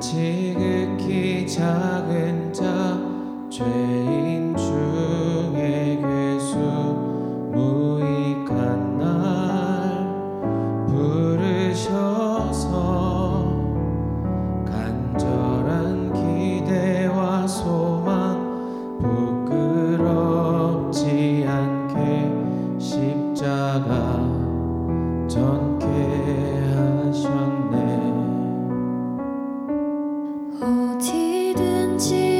지극히 0.00 1.46
작은 1.46 2.52
자 2.52 2.62
죄. 3.50 3.83
어디든지 30.60 32.33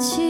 情 0.00 0.29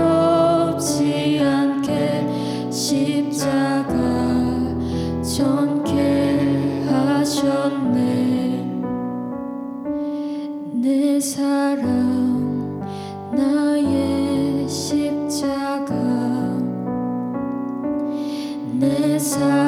않게 1.45 2.71
십자가 2.71 3.93
전개하셨네. 5.23 5.77
내 10.81 11.21
사랑 11.21 12.81
나의 13.33 14.67
십자가. 14.67 15.95
내 18.81 19.19
사랑. 19.19 19.66